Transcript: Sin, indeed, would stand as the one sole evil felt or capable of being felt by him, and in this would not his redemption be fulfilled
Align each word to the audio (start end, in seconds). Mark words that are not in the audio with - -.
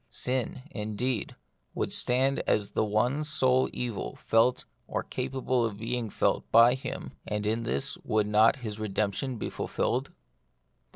Sin, 0.09 0.63
indeed, 0.71 1.35
would 1.75 1.93
stand 1.93 2.39
as 2.47 2.71
the 2.71 2.83
one 2.83 3.23
sole 3.23 3.69
evil 3.71 4.15
felt 4.15 4.65
or 4.87 5.03
capable 5.03 5.63
of 5.63 5.77
being 5.77 6.09
felt 6.09 6.51
by 6.51 6.73
him, 6.73 7.11
and 7.27 7.45
in 7.45 7.61
this 7.61 7.99
would 8.03 8.25
not 8.25 8.55
his 8.65 8.79
redemption 8.79 9.37
be 9.37 9.47
fulfilled 9.51 10.09